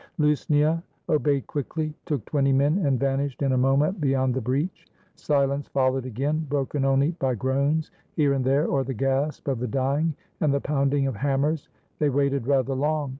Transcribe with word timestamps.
Lusnia 0.17 0.81
obeyed 1.09 1.45
quickly, 1.45 1.93
took 2.07 2.25
twenty 2.25 2.51
men, 2.51 2.79
and 2.87 2.99
van 2.99 3.19
ished 3.19 3.43
in 3.45 3.51
a 3.51 3.55
moment 3.57 4.01
beyond 4.01 4.33
the 4.33 4.41
breach. 4.41 4.87
Silence 5.13 5.67
followed 5.67 6.07
again, 6.07 6.43
broken 6.49 6.83
only 6.83 7.11
by 7.19 7.35
groans 7.35 7.91
here 8.15 8.33
and 8.33 8.43
there, 8.43 8.65
or 8.65 8.83
the 8.83 8.95
gasp 8.95 9.47
of 9.47 9.59
the 9.59 9.67
dying, 9.67 10.15
and 10.39 10.51
the 10.51 10.59
pounding 10.59 11.05
of 11.05 11.15
hammers. 11.15 11.69
They 11.99 12.09
waited 12.09 12.47
rather 12.47 12.73
long. 12.73 13.09